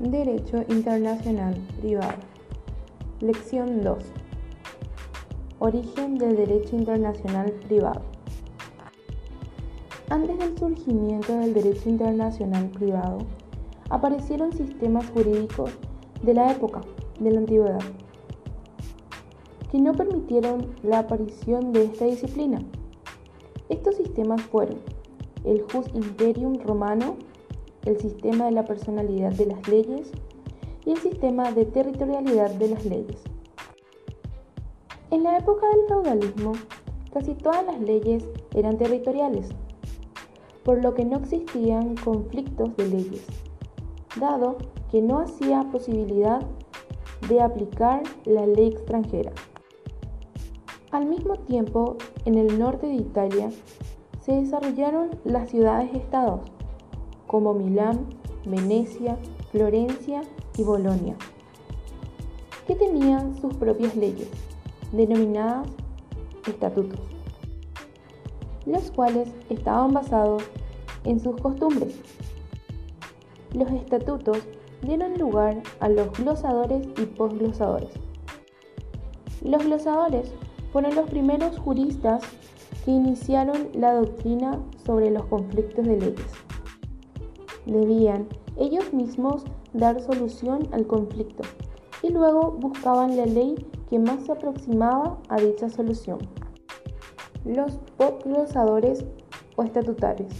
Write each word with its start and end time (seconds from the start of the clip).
Derecho 0.00 0.58
Internacional 0.68 1.56
Privado. 1.80 2.18
Lección 3.18 3.82
2. 3.82 3.98
Origen 5.58 6.14
del 6.18 6.36
Derecho 6.36 6.76
Internacional 6.76 7.50
Privado. 7.66 8.02
Antes 10.08 10.38
del 10.38 10.56
surgimiento 10.56 11.36
del 11.36 11.52
Derecho 11.52 11.88
Internacional 11.88 12.68
Privado, 12.68 13.18
aparecieron 13.90 14.52
sistemas 14.52 15.04
jurídicos 15.10 15.72
de 16.22 16.32
la 16.32 16.52
época 16.52 16.80
de 17.18 17.32
la 17.32 17.40
antigüedad 17.40 17.82
que 19.72 19.80
no 19.80 19.94
permitieron 19.94 20.76
la 20.84 21.00
aparición 21.00 21.72
de 21.72 21.86
esta 21.86 22.04
disciplina. 22.04 22.60
Estos 23.68 23.96
sistemas 23.96 24.42
fueron 24.42 24.78
el 25.42 25.60
Jus 25.62 25.86
Imperium 25.92 26.54
romano, 26.60 27.16
el 27.88 27.98
sistema 27.98 28.44
de 28.44 28.52
la 28.52 28.64
personalidad 28.64 29.32
de 29.32 29.46
las 29.46 29.66
leyes 29.66 30.12
y 30.84 30.90
el 30.92 30.98
sistema 30.98 31.50
de 31.52 31.64
territorialidad 31.64 32.50
de 32.50 32.68
las 32.68 32.84
leyes. 32.84 33.22
En 35.10 35.22
la 35.22 35.38
época 35.38 35.66
del 35.68 35.86
feudalismo, 35.88 36.52
casi 37.12 37.34
todas 37.34 37.64
las 37.64 37.80
leyes 37.80 38.28
eran 38.54 38.76
territoriales, 38.76 39.48
por 40.64 40.82
lo 40.82 40.92
que 40.92 41.04
no 41.06 41.16
existían 41.16 41.96
conflictos 41.96 42.76
de 42.76 42.88
leyes, 42.88 43.26
dado 44.20 44.58
que 44.90 45.00
no 45.00 45.20
hacía 45.20 45.66
posibilidad 45.72 46.42
de 47.28 47.40
aplicar 47.40 48.02
la 48.26 48.46
ley 48.46 48.68
extranjera. 48.68 49.32
Al 50.90 51.06
mismo 51.06 51.36
tiempo, 51.36 51.96
en 52.26 52.36
el 52.36 52.58
norte 52.58 52.86
de 52.86 52.96
Italia 52.96 53.50
se 54.20 54.32
desarrollaron 54.32 55.10
las 55.24 55.48
ciudades-estados, 55.48 56.40
como 57.28 57.54
Milán, 57.54 58.06
Venecia, 58.44 59.16
Florencia 59.52 60.22
y 60.56 60.64
Bolonia, 60.64 61.14
que 62.66 62.74
tenían 62.74 63.36
sus 63.36 63.54
propias 63.54 63.94
leyes, 63.94 64.28
denominadas 64.90 65.68
estatutos, 66.48 67.00
los 68.66 68.90
cuales 68.90 69.28
estaban 69.50 69.92
basados 69.92 70.42
en 71.04 71.20
sus 71.20 71.36
costumbres. 71.40 72.00
Los 73.54 73.70
estatutos 73.70 74.38
dieron 74.82 75.18
lugar 75.18 75.62
a 75.80 75.88
los 75.88 76.10
glosadores 76.12 76.86
y 76.98 77.06
posglosadores. 77.06 77.90
Los 79.42 79.64
glosadores 79.64 80.32
fueron 80.72 80.94
los 80.94 81.08
primeros 81.10 81.58
juristas 81.58 82.22
que 82.84 82.90
iniciaron 82.90 83.68
la 83.74 83.92
doctrina 83.94 84.58
sobre 84.84 85.10
los 85.10 85.26
conflictos 85.26 85.86
de 85.86 85.96
leyes. 85.98 86.47
Debían 87.68 88.26
ellos 88.56 88.94
mismos 88.94 89.44
dar 89.74 90.00
solución 90.00 90.68
al 90.72 90.86
conflicto 90.86 91.42
y 92.02 92.08
luego 92.08 92.52
buscaban 92.52 93.14
la 93.14 93.26
ley 93.26 93.56
que 93.90 93.98
más 93.98 94.24
se 94.24 94.32
aproximaba 94.32 95.18
a 95.28 95.36
dicha 95.36 95.68
solución. 95.68 96.18
Los 97.44 97.78
posglosadores 97.98 99.04
o 99.56 99.64
estatutarios. 99.64 100.32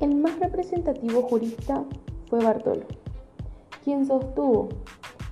El 0.00 0.14
más 0.14 0.38
representativo 0.38 1.22
jurista 1.22 1.84
fue 2.28 2.38
Bartolo, 2.44 2.86
quien 3.82 4.06
sostuvo 4.06 4.68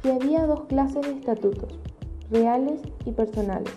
que 0.02 0.10
había 0.10 0.46
dos 0.46 0.64
clases 0.64 1.02
de 1.02 1.12
estatutos, 1.12 1.78
reales 2.28 2.80
y 3.04 3.12
personales. 3.12 3.72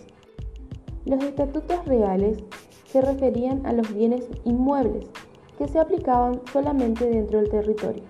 Los 1.05 1.23
estatutos 1.23 1.85
reales 1.85 2.39
se 2.85 2.99
referían 2.99 3.63
a 3.67 3.73
los 3.73 3.93
bienes 3.93 4.27
inmuebles 4.43 5.05
que 5.57 5.67
se 5.67 5.79
aplicaban 5.79 6.41
solamente 6.51 7.05
dentro 7.09 7.39
del 7.39 7.49
territorio. 7.49 8.03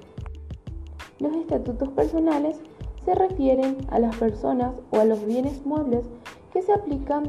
Los 1.19 1.35
estatutos 1.35 1.89
personales 1.89 2.59
se 3.05 3.15
refieren 3.15 3.77
a 3.89 3.99
las 3.99 4.15
personas 4.15 4.73
o 4.91 4.99
a 4.99 5.05
los 5.05 5.25
bienes 5.25 5.65
muebles 5.65 6.05
que 6.53 6.61
se 6.61 6.73
aplican 6.73 7.23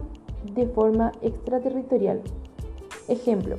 de 0.55 0.67
forma 0.67 1.13
extraterritorial. 1.23 2.21
Ejemplo, 3.09 3.57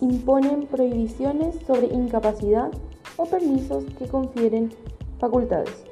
imponen 0.00 0.66
prohibiciones 0.66 1.56
sobre 1.66 1.86
incapacidad 1.86 2.70
o 3.16 3.26
permisos 3.26 3.84
que 3.98 4.06
confieren 4.06 4.70
facultades. 5.18 5.89